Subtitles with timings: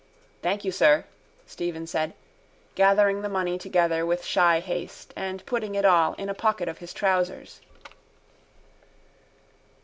[0.41, 1.05] —Thank you, sir,
[1.45, 2.15] Stephen said,
[2.73, 6.79] gathering the money together with shy haste and putting it all in a pocket of
[6.79, 7.61] his trousers.